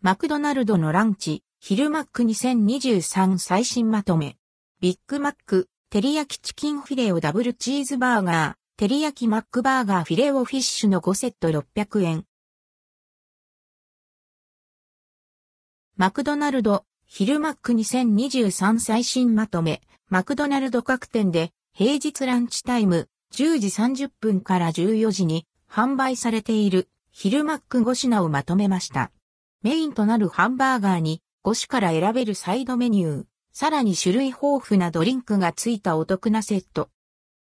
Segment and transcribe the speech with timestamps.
[0.00, 4.36] マクドナルドのランチ、ヒルマック2023最新まとめ。
[4.80, 12.24] ビッグマック、照り焼きチキンフィレオダブルチーズバーガー、照り焼きマックバーガーフィレオフィッシュの5セット600円。
[15.96, 29.10] マクドナルド、ヒルマック2023最新まとめ、マクドナルド各店で平日ランチタイム10時30分から14時に販売されているヒルマック5品をまとめました。
[29.62, 36.90] メインとなるハンバーガーに5種から選べるサイドメニュー、さらに種類豊富なドリンクがついたお得なセット。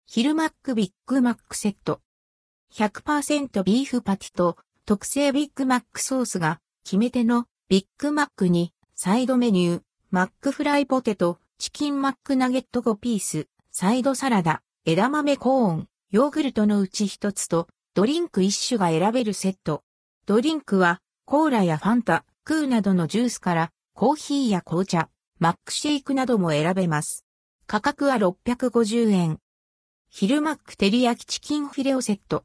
[0.06, 2.02] ヒルマックビッグマックセット。
[2.74, 19.82] 100%ビーフパティと特製ビッグマックソースが決め手のビッグマックにサイドメニュー、マックフライポテト、チキンマックナゲット5ピース、サイドサラダ、枝豆コーン、ヨーグルトのうち一つとドリンク一種が選べるセット。
[20.26, 25.08] ドリンクはコーラやファンタ、クーなどのジュースからコーヒーや紅茶、
[25.38, 27.24] マックシェイクなども選べます。
[27.66, 29.38] 価格は650円。
[30.10, 32.44] ヒルマック照り焼きチキンフィレオセット。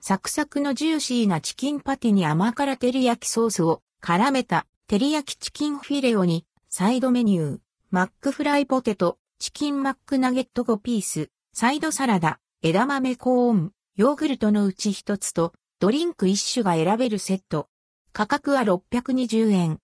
[0.00, 7.58] サクサクのジューシーなチキンパティに甘辛照り焼きソースを絡めた照り焼きチキンフィレオにサイドメニュー、
[7.90, 17.68] マックフライポテト、チキンマックナゲット5ピース、サイドサラダ、枝豆コーン、ヨーグルトのうち一つとドリンク一種が選べるセット。
[18.12, 19.78] 価格は620円。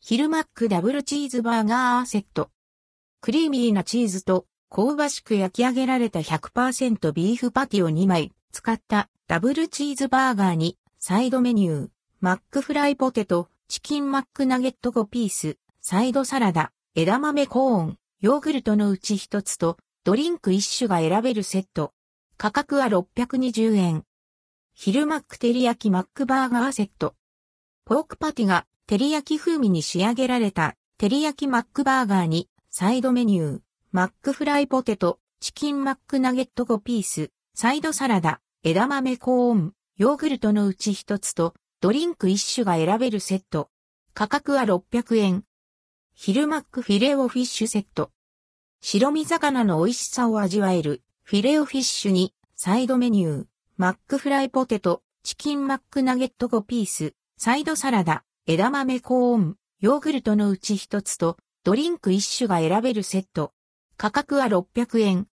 [0.00, 2.50] ヒルマックダブルチーズバーガーセット。
[3.20, 11.88] クリーミーなチーズと香ばしく焼き上げられた100%ビーフパティを2枚使ったダブルチーズバーガーにサイドメニュー、
[12.20, 21.92] マックフライポテト、チキンマックナゲット5ピース、サイドサラダ、枝豆コーン、ヨーグルトのうち一つとドリンク一種が選べるセット。
[22.36, 24.04] 価格は620円。
[24.74, 27.14] ヒルマック照り焼きマックバーガーセット。
[27.84, 33.60] ポークパティが照り焼き風味に仕上げられた照り焼きマックバーガーにサイドメニュー、
[33.92, 43.70] マックフライポテト、チキンマックナゲット5ピース、サイドサラダ、枝豆コーン、ヨーグルトのうち一つとドリンク一種が選べるセット。
[44.12, 45.44] 価格は600円。
[46.14, 48.10] ヒルマックフィレオフィッシュセット。
[48.82, 53.46] 白身魚の美味しさを味わえるフィレオフィッシュにサイドメニュー、
[53.78, 63.54] マックフライポテト、チキンマックナゲット5ピース、サイドサラダ、枝豆コーン、ヨーグルトのうち一つと、ドリンク一種が選べるセット。
[63.96, 65.26] 価格は600円。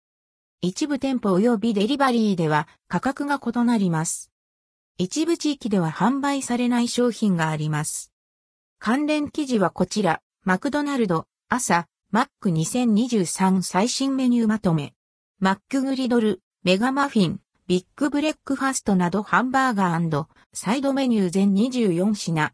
[0.60, 4.30] 一部店舗及びデリバリーでは価格が異なります。
[4.98, 8.12] 一部地域では販売されない商品があります。
[8.78, 14.94] 関連記事はこちら、マクドナルド、朝、マック2023最新メニューまとめ。
[15.40, 19.98] マックグリドル、メガマフィン、ビッグブレックファストなどハンバーガー
[20.52, 22.52] サイドメニュー全24品。